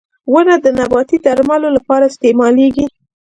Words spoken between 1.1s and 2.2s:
درملو لپاره